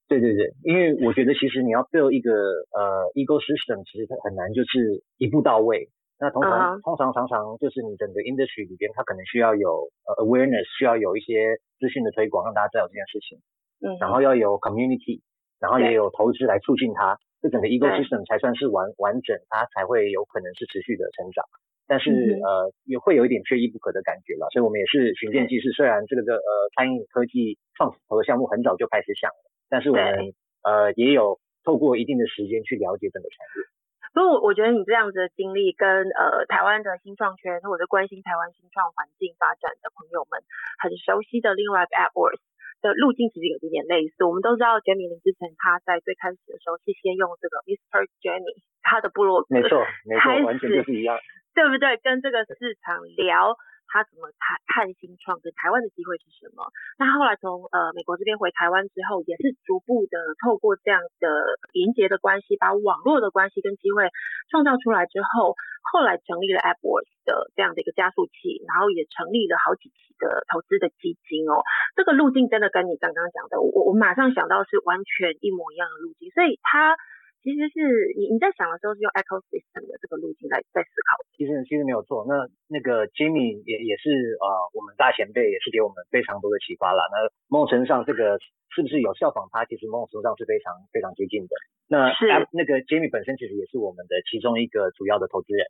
[0.09, 2.33] 对对对，因为我觉得其实你要 build 一个
[2.73, 5.91] 呃 ecosystem，其实它很难就是一步到位。
[6.19, 13.39] 那通常通常常常就是你整个 industry 里边，它可能需要有呃 awareness，需要有一些资讯的推广，让大家知道这件事情。
[13.85, 13.95] 嗯。
[14.01, 15.21] 然后要有 community，
[15.61, 21.45] 然后也有投资来促进它，这整个 ecosystem 才算是完完整，它才会有可能是持续的成长。
[21.87, 22.11] 但是
[22.43, 25.71] 呃也会有一点缺一不可的感觉了，所以我们也是寻渐济世。
[25.71, 29.45] 虽然这个的呃餐饮科技创投的项目很早就开始想了。
[29.69, 33.67] 但是我们呃也有透过一定的时间去了解整个产业。
[34.15, 40.41] 所以，我我觉得你这样子的经历跟呃台湾的新创圈或者关心台湾新创环境发展的朋友们
[40.81, 42.41] 很熟悉的另外一个 AppWorks
[42.81, 44.25] 的路径其实有一点类似。
[44.25, 48.09] 我们都知道 Jamie 林之前他在最开始的时候是先用这个 Mr.
[48.25, 51.21] Jamie 他的部落没错没错完全就是一样，
[51.55, 52.01] 对不对？
[52.03, 53.55] 跟这个市场聊。
[53.89, 56.69] 他怎么看看新创跟台湾的机会是什么？
[57.01, 64.13] 那后来从呃美国这边回台湾之后，也是逐步的透过这样的连接的关系，把网络的关系跟机会
[64.51, 71.65] 创造出来之后，后来成立了 AppWorks 的这样的一个加速器，然后也成立了好几期的投资的基金哦。
[71.97, 76.97] 这个路径真的跟你刚刚讲的，我我马上想到是完全一模一样的路径，所以它。
[77.43, 77.79] 其实是
[78.19, 81.23] 你你在想的时候是用 ecosystem 的这个路径来在思考。
[81.37, 82.27] 其实其实没有错。
[82.27, 87.07] 那那个 Jimmy 也也是呃我们大前辈，也是给我们非常多的启发了。
[87.15, 88.39] 那某种程度上，这个
[88.75, 89.65] 是不是有效仿他？
[89.65, 91.55] 其实某种程度上是非常非常接近的。
[91.89, 95.65] 那是那个 Jimmy 本身其实也是我们的其中一个主要的投资人。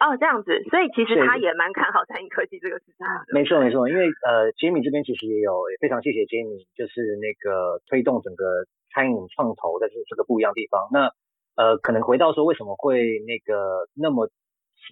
[0.00, 3.06] 哦，这样子，所以其实他也蛮看好餐饮科技这个市场。
[3.30, 10.88] 没错没错，因为呃 Jimmy 这边其实也有非常谢谢 Jimmy，就是那个推动整个餐饮创投的这这个不一样的地方。
[10.92, 11.10] 那
[11.54, 14.30] 呃，可能回到说为什么会那个那么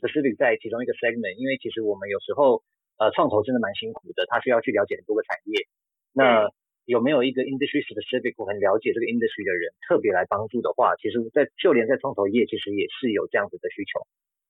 [0.00, 2.62] specific 在其中一个 segment，因为其实我们有时候
[2.98, 5.66] 呃创投真的蛮辛苦的，他需要去了解很多个产业。
[6.12, 6.50] 那
[6.84, 14.04] 有没有一个 industry specific 很了解这个 industry 的人特别来帮助的话，其实，在就连在创投业其实也是有这样子的需求。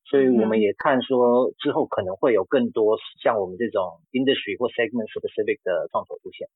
[0.08, 6.48] 所以我们也看说之后可能会有更多像我们这种 industry 或 segment specific 的创投出现。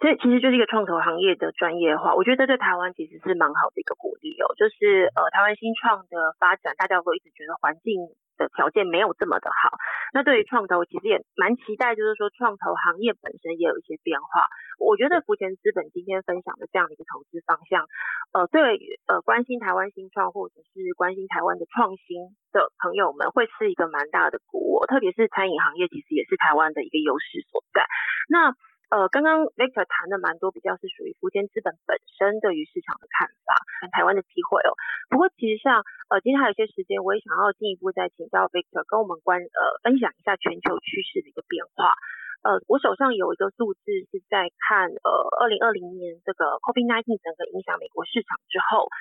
[0.00, 4.54] 所以其实就是一个创投行业的专业化，我觉得这对台湾其实是蛮好的一个鼓励哦。
[4.56, 8.00] 就是呃，台湾新创的发展，大家都一直觉得环境
[8.38, 9.76] 的条件没有这么的好。
[10.12, 14.48] 那对于创投，其实也蛮期待，就是说创投行业本身也有一些变化。
[14.78, 17.86] 我觉得福田资本今天分享的这样的一个投资方向，
[18.32, 24.82] 呃，对呃关心台湾新创或者是关心台湾的创新的朋友们，会是一个蛮大的鼓舞。
[24.86, 27.86] 特别是餐饮行业，其实也是台湾的一个优势所在。
[28.28, 28.52] 那
[28.92, 34.76] 呃，刚刚 Victor 谈的蛮多，比较是属于福建资本本身对于市场的看法，跟台湾的机会哦。
[35.08, 35.80] 不过其实像
[36.12, 41.96] 呃，今天还有些时间，我也想要进一步再请教 Victor，跟我们关呃分享一下全球趋势的一个变化。
[42.44, 43.80] 呃，我手上有一个数字
[44.12, 48.92] 是在看呃，二零二零年这个 COVID-19 整个影响美国市场之后。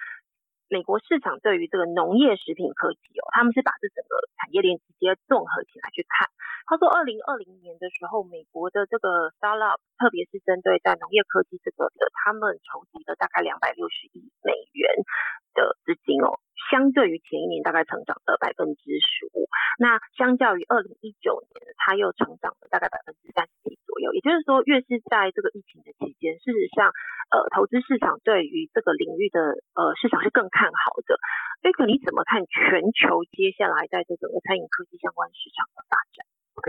[0.72, 6.32] 美国市场对于这个农业食品科技哦，他们是把这整个产业链直接综合起来去看。
[6.64, 14.88] 他说，二零二零年的时候，美国的这个 startup，特别是针对在农业科技这个的，他们筹集了大概两百六十亿美元
[15.52, 16.40] 的资金哦。
[16.70, 19.50] 相对于前一年，大概成长了百分之十五。
[19.80, 24.14] 那相较于二零一九年，它又成长了大概百分之三十左右。
[24.14, 26.92] 也就是说，越是在这个疫情的期间，事实上，
[27.32, 29.40] 呃，投资市场对于这个领域的
[29.74, 31.18] 呃市场是更看好的。
[31.64, 36.26] 瑞克，你怎么看全球接下来在这整个餐饮科技相关市场的发展
[36.60, 36.68] ？OK，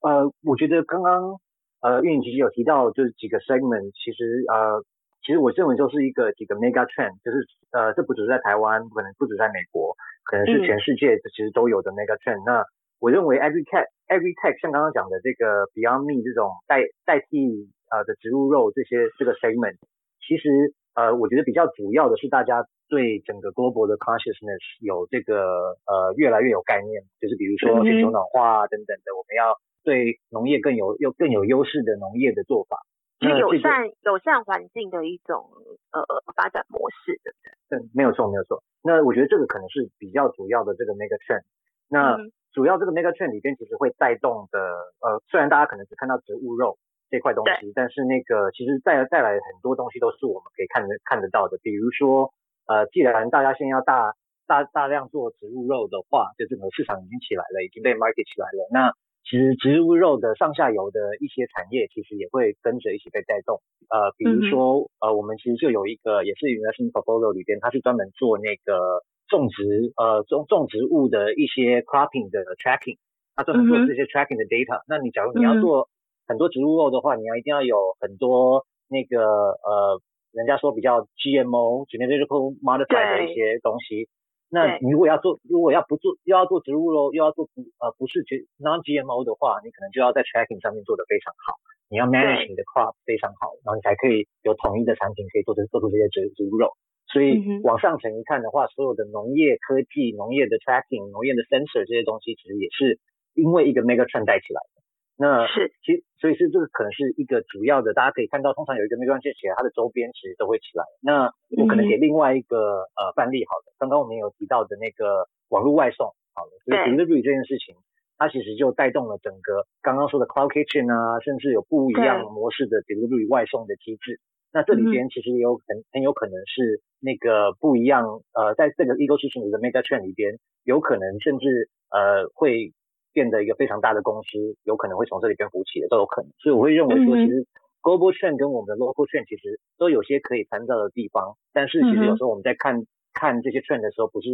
[0.00, 1.40] 呃，我觉得刚刚
[1.82, 4.84] 呃运营其实有提到，就是几个 segment，其实呃。
[5.24, 12.44] 其实我认为就是一个几个 mega trend，就是呃，这不只是在台湾，可能不止在美国，可能是全世界其实都有的 mega trend。
[12.44, 12.62] 那
[13.00, 19.80] 我认为 every tech every tech 像刚刚讲的这个 Beyond Me 这种代代替呃的植物肉这些这个 segment，
[20.20, 32.76] 其实呃我觉得比较主要的是大家对整个 global 的 consciousness 有这个呃越来越有概念，就是比如说全球暖化等等的，我们要对农业更有又更有优势的农业的做法。
[33.20, 35.48] 是友善友善环境的一种
[35.92, 37.78] 呃发展模式，对不对？
[37.78, 38.62] 对，没有错，没有错。
[38.82, 41.42] 那我觉得这个可能是比较主要的这个 mega trend。
[41.88, 42.18] 那
[42.52, 44.58] 主要这个 mega trend 里边其实会带动的，
[45.00, 46.78] 呃，虽然大家可能只看到植物肉
[47.10, 51.58] 这块东西，但是那个其实带带来很多东西都是我们可以看得看得到的。
[51.62, 52.32] 比如说，
[52.66, 54.14] 呃，既然大家现在要大
[54.46, 58.68] 大大量做植物肉的话，就整个市场已经起来了，已经被 market 起来了。
[58.70, 58.92] 那
[59.24, 63.60] 其实植物肉的上下游的一些产业，其实也会跟着一起被带动。
[63.88, 72.98] 呃，比如说，呃，我们其实就有一个，也是 investment portfolio 里边，它是专门做那个种植，呃，种种植物的一些 cropping 的 tracking，
[73.34, 74.82] 它专门做这些 tracking 的 data。
[74.86, 75.88] 那你假如你要做
[76.28, 80.00] 很多植物肉的话，你要一定要有很多那个呃，
[80.32, 84.08] 人家说比较 GMO genetically modified 的一些东西。
[84.54, 91.58] 那你如果要做，如果要不做，又要做植物肉，又要做不呃不是 G non GMO 的话，你可能就要在 tracking 上面做得非常好，
[91.90, 96.70] 你要 manage 你的 crop 非常好，然后你才可以有统一的产品可以做出做出这些植植物肉。
[97.10, 102.98] 所以往上层一看的话，所有的农业科技、农业的 tracking、农业的 sensor 这些东西，其实也是
[103.34, 104.73] 因为一个 mega trend 带起来的。
[105.16, 110.82] 那是，其实所以是这个可能是一个主要的，大家可以看到，通常有一个 mega trend 起来，它的周边其实都会起来。
[111.00, 117.76] 那我可能给另外一个呃范例，好的，刚刚我们有提到的那个网络外送，好了，所以 delivery 这件事情，
[118.18, 124.18] 它其实就带动了整个刚刚说的 cloud kitchen 啊，甚至有不一样模式的 delivery 外送的机制。
[124.52, 132.72] 那这里边其实也有很很有可能是那个不一样，呃，在这个 ecosystem 的 mega trend 里边，有可能甚至呃会。
[133.14, 137.46] 变得一个非常大的公司，有可能会从这里边浮起的都有可能，所以我会认为说，其实
[137.80, 144.28] global trend 跟我们的 local trend 其实都有些可以参照的地方，但是其实有时候我们在看看这些 trend 的时候，不是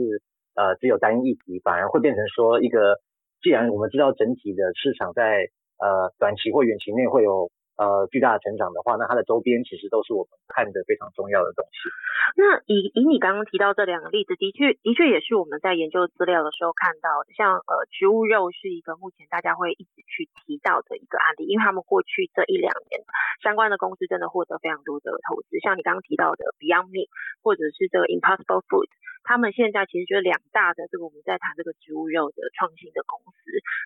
[0.57, 2.99] 呃只有单一议题，反而会变成说一个，
[3.43, 5.47] 既然我们知道整体的市场在
[5.79, 7.51] 呃短期或远期内会有。
[7.81, 11.89] 呃，巨大的成长的话，那它的周边其实都是我们看的非常重要的东西。
[12.37, 17.11] 那以以你刚刚提到这两个例子，的确的确也是我们在研究资料的时候看到。
[17.37, 23.03] 像呃，植物肉是一个目前大家会一直去提到的一个案例，因为他们过去这一两年
[23.43, 25.59] 相关的公司真的获得非常多的投资。
[25.63, 27.09] 像你刚刚提到的 Beyond Meat
[27.43, 28.89] 或者是这个 Impossible Food，
[29.25, 33.39] 他们现在其实就是两大的这个我们在谈这个植物肉的创新的公司。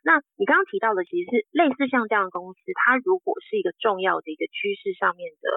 [0.04, 5.48] 那你刚刚提到的其实是类似像这样的公司，它如果是一个重要的一个趋势上面的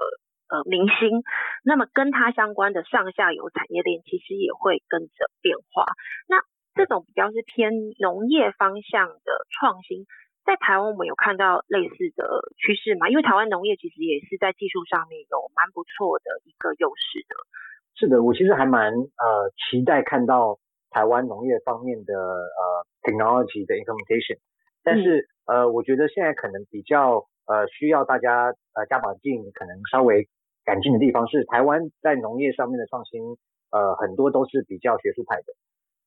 [0.48, 1.22] 呃明星，
[1.64, 5.86] 那么跟它相关的上下游产业链其实也会跟着变化。
[6.28, 6.42] 那
[6.74, 10.06] 这种比较是偏农业方向的创新，
[10.44, 13.08] 在台湾我们有看到类似的趋势吗？
[13.08, 17.34] 因为台湾农业其实也是在技术上面有蛮不错的一个优势的。
[17.96, 20.58] 是的，我其实还蛮呃期待看到
[20.90, 24.38] 台湾农业方面的呃 technology 的 implementation，
[24.84, 30.28] 但是呃我觉得现在可能比较呃需要大家呃加把劲，可能稍微
[30.68, 33.24] 改进的地方是，台湾在农业上面的创新，
[33.72, 35.56] 呃很多都是比较学术派的。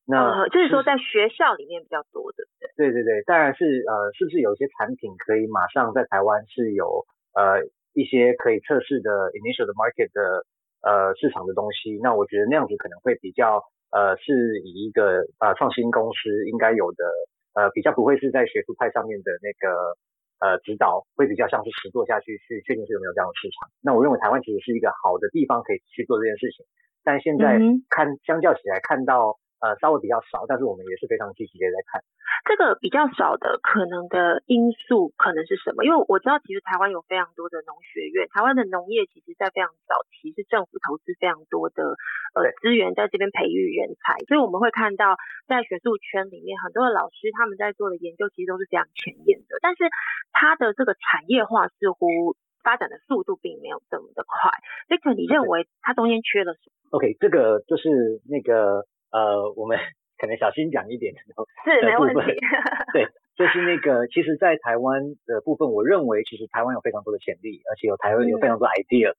[0.05, 2.43] 那就是说在学校里面比较多的，
[2.78, 10.45] 对对对，当然是呃是不是有一些产品可以马上在台湾是有呃一些可以测试的 initial 的 market 的
[10.82, 11.97] 呃市场的东西？
[12.01, 17.05] 那我觉得那样子可能会比较呃是以一个呃创新公司应该有的
[17.53, 19.97] 呃比较不会是在学术派上面的那个
[20.42, 23.70] 呃指导，会比较像是实做下去去确定是有没有这样的市场。
[23.80, 26.66] 那我认为台湾其实是一个好的地方可以去做这件事情，
[27.04, 27.58] 但现在
[27.89, 29.39] 看相较起来看到。
[29.62, 32.01] 呃，稍微比较少，但是我们也是非常积极的在看。
[32.49, 35.86] 这个比较少的可能的因素可能是什么？
[35.86, 41.93] 因为我知道其实台湾有非常多的农学院，台湾的农业其实在非常早期是政府投资非常多的
[42.34, 45.14] 呃资源在这边培育人才，所以我们会看到
[45.45, 49.86] 在学术圈里面很多的老师他们在做的研究其实都是非常前沿的，但是
[50.34, 52.34] 它的这个产业化似乎
[52.66, 54.49] 发展的速度并没有这么的快。
[54.89, 58.89] Victor，你认为它中间缺了什么？OK，这个就是那个。
[59.12, 59.78] 呃，我们
[60.18, 62.39] 可能小心讲一点，是没问题。
[62.93, 69.16] 对，就是那个，其实，在台湾的部分，我认为其实台湾有非常多的潜力，而且有台湾有非常多 idea。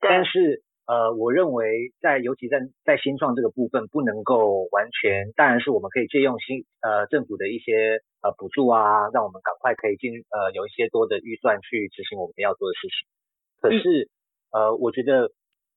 [0.00, 13.06] 但是，呃，我认为在尤其在在新创这个部分，不能够完全，当然是我们可以借用新呃政府的一些呃补助啊，让我们赶快可以进呃有一些多的预算去执行我们要做的事情。
[13.60, 14.08] 可是，
[14.52, 15.30] 呃，我觉得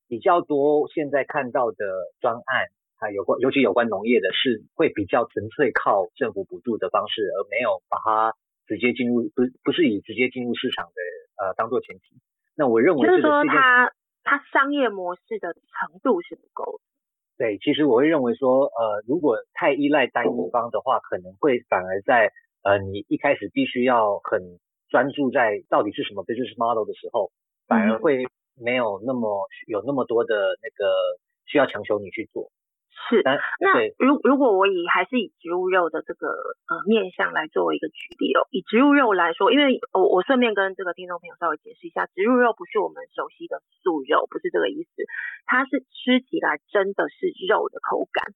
[0.08, 1.76] 比较多现在看到的
[2.22, 2.68] 专案。
[3.00, 8.36] 它有关，尤其有关农业的，是会比较纯粹靠政府补助的方式，而没有把它
[8.68, 11.02] 直接进入，不不是以直接进入市场的
[11.42, 12.20] 呃当做前提。
[12.56, 13.94] 那我认为就是说，它
[14.24, 16.84] 它商业模式的程度是不够的。
[17.38, 22.34] 对，其实我会认为说，呃，如果太依赖单一方的话，可能会反而在
[22.64, 27.32] 呃你一开始必须要很专注在到底是什么 business model 的时候，
[27.66, 28.28] 反而会
[28.62, 30.92] 没有那么有那么多的那个
[31.46, 32.52] 需要强求你去做。
[33.10, 33.24] 是，
[33.60, 45.04] 那如如果我以还是以植物肉的这个呃面向来作为一个举例哦，以植物肉来说，因为我我顺便跟这个听众朋友稍微解释一下，植物肉不是我们熟悉的素肉，不是这个意思，
[45.46, 48.32] 它是吃起来真的是肉的口感，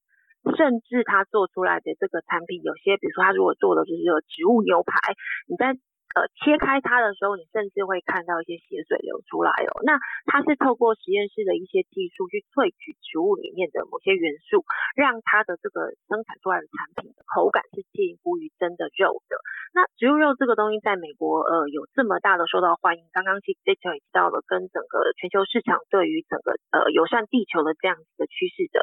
[0.58, 5.14] 甚至它做出来的这个产品，有些比如说它如果做的就是植物牛排，
[5.48, 5.78] 你在。
[6.14, 9.82] 呃，切开它的时候，你甚至会看到一些血水流出来哦。
[9.82, 9.98] 那
[10.30, 14.62] 它是透过实验室的一些技术去萃取植物里面的某些元素，
[14.96, 19.42] 让它的这个生产出来的产品的口感是近乎于真的肉的。
[19.74, 28.82] 那植物肉这个东西在美国呃有这么大的受到欢迎，刚刚其实 Victor 也提到了，跟整个全球市场对于整个呃友善地球的这样子的趋势的。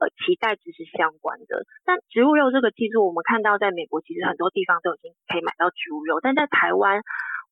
[0.00, 1.68] 呃，期待值是相关的。
[1.84, 7.04] 但植物肉这个技术，我们看到在美国其实很多地方都已经可以买到植物肉，但在台湾，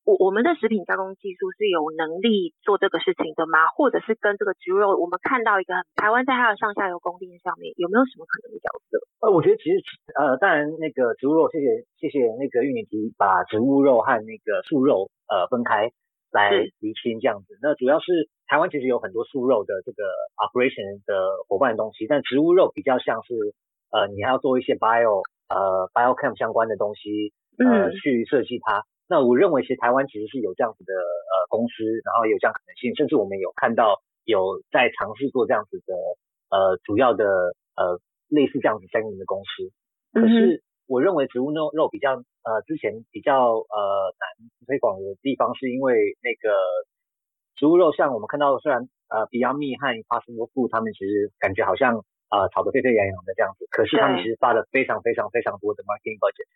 [0.03, 3.69] 我我们的食品加工技术是有能力做这个事情的吗？
[3.77, 8.97] 或者是跟这个植物肉，我们看到一个台湾在它的上下游供应链上面有没有什么可能的角色？
[9.21, 9.77] 呃，我觉得其实
[10.17, 15.91] 呃，当然那个植物肉，谢谢谢谢那个玉女提把植物肉和那个素肉呃分开。
[16.31, 20.03] 来厘清这样子，那主要是台湾其实有很多素肉的这个
[20.37, 23.33] operation 的伙伴的东西，但植物肉比较像是
[23.91, 28.83] 呃你还要做一些 bio 呃 biochem 相关的东西呃去设计它。
[29.07, 35.93] 那我认为其实台湾其实是有这样子的呃公司，然后有这样可能性，甚至我们有看到有在尝试做这样子的
[36.51, 37.25] 呃主要的
[37.75, 37.99] 呃
[38.29, 39.71] 类似这样子相应的公司，
[40.13, 40.61] 可是。
[40.89, 46.57] 我认为植物肉肉比较呃之前比较呃难推广的地方，是因为那个
[47.55, 56.49] 植物肉像我们看到，虽然呃 Beyond Meat 和 Impossible Food 他们其实感觉好像呃炒得沸沸扬扬的这样子，可是他们其实发了非常非常非常多的 marketing budget。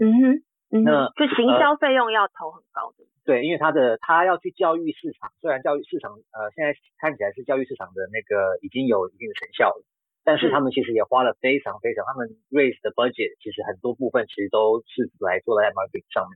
[0.00, 3.04] 嗯哼，那就行销费用要投很高的。
[3.26, 9.84] 对，因为他的他要去教育市场，虽然教育市场呃现在看起来是教育市场的那个已经有一定的成效了。
[10.26, 16.34] 但是他们其实也花了非常非常，他们 raise 的 budget 其实很多部分其实都是来做在 marketing 上面。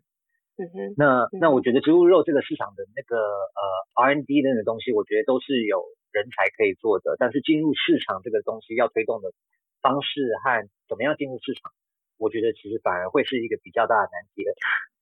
[0.63, 0.95] 嗯哼。
[0.97, 3.63] 那那我觉得植物肉这个市场的那个呃
[3.99, 5.83] R&D 那个东西，我觉得都是有
[6.13, 7.17] 人才可以做的。
[7.19, 9.35] 但是进入市场这个东西要推动的
[9.83, 11.73] 方式和怎么样进入市场，
[12.17, 14.55] 我觉得其实反而会是一个比较大的难题的。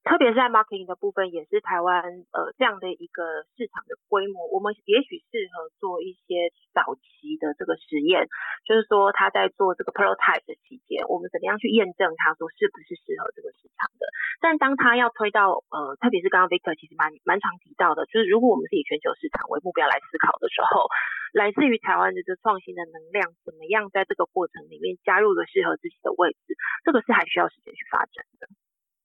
[0.09, 2.01] 特别是在 marketing 的部分，也是台湾
[2.33, 8.25] 呃这样的一个市场的规模，我们也许适合做一些早期的这个实验，
[8.65, 14.09] 就是说他在做这个 prototype 的期间，我们怎么样去验证他说是不是适合这个市场的。
[14.41, 20.89] 但当他要推到呃，特别是刚刚 Victor 其实蛮蛮常提到的，就是如果我们是以全球市场为目标来思考的时候，
[21.37, 28.49] 来自于台湾的这创新的能量，怎么样在这个过程里面加入了适合自己的位置，这个是还需要时间去发展的。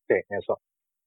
[0.08, 0.64] 对，没错。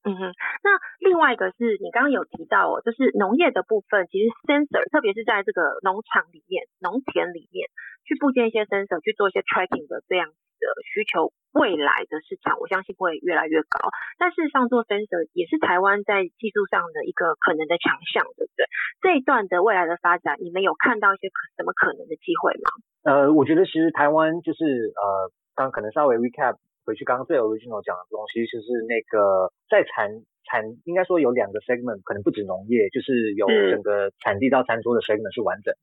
[0.07, 0.31] 嗯哼，
[0.63, 7.67] 那另外一个是你刚刚有提到哦，就是农业的部分，其实 sensor，特别是在这个农场里面、农田里面
[8.07, 13.91] 去部建一些 sensor 去做一些 tracking 的这样子的需求，未来的市场我相信会越来越高。
[14.17, 18.63] 但事实上做 sensor 也是台湾在技术上的一个可能的强项，对不对？
[19.03, 21.27] 这一段的未来的发展，你们有看到一些
[21.59, 22.71] 什么可能的机会吗？
[23.03, 24.63] 呃，我觉得其实台湾就是
[24.95, 26.55] 呃，刚可能稍微 recap。
[26.87, 35.75] 回去刚刚最 original 讲的东西，就是那个在产产应该说有两个 segment，可能不止农业，就是有整个产地到餐桌的 segment 是完整。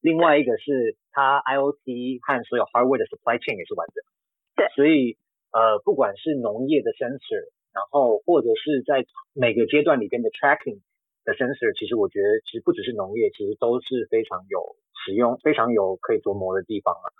[0.00, 3.98] 另外一个是它 IOT 和所有 hardware 的 supply chain 也是完整。
[4.54, 4.70] 对。
[4.78, 5.18] 所以
[5.50, 9.04] 呃，不管是农业的 sensor，然后或者是在
[9.34, 10.78] 每个阶段里边的 tracking
[11.26, 17.10] 的 sensor，其实我觉得其实不只是农业，其实都是非常有使用、非常有可以琢磨的地方啊。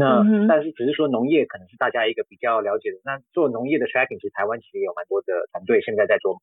[0.00, 6.40] 那但是只是说农业可能是大家一个比较了解的，那做农业的 tracking，其实台湾其实也有蛮多的团队现在在做。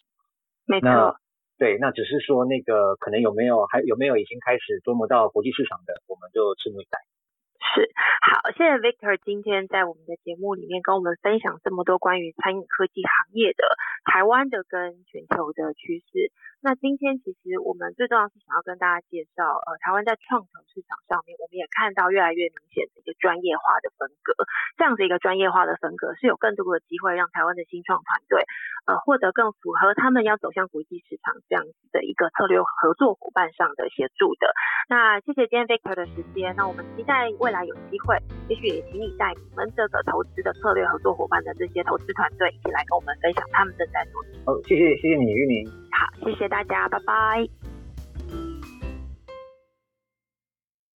[0.68, 1.18] 没错。
[1.58, 7.02] 对，那只是说那个可能有没有还有没有已经开始琢磨到国际市场的，我们就拭目以待。
[7.74, 7.90] 是，
[8.22, 13.64] 好，谢谢 Victor 今天在我们的节目里面跟我们分享这么多关于餐饮科技行业的
[14.06, 16.32] 台湾的跟全球的趋势。
[16.62, 24.34] 那今天其实我们最重要是想要跟大家介绍，呃，台湾在创投市场上面，我们也看到越来越明显的一个专业化的分隔。
[24.76, 28.42] 这样子一个专业化的分隔，是有更多的机会让台湾的新创团队，
[28.90, 34.50] 呃，获得更符合他们要走向国际市场这样子的一个策略合作伙伴上的协助的。
[34.90, 38.16] 那谢谢今天 Victor 的时间，那我们期待未来来有机会，
[38.50, 44.22] 也许也请你带你们这个投资的策略合作伙伴的这些投资团队一起来跟我们分享他们正在做。
[44.46, 45.66] 哦，谢谢谢谢你玉宁。
[45.92, 47.77] 好，谢谢大家，拜拜。